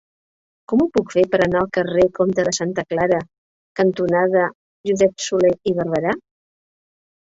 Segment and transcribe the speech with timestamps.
[0.71, 3.21] Com ho puc fer per anar al carrer Comte de Santa Clara
[3.83, 4.51] cantonada
[4.93, 6.21] Josep Solé i Barberà?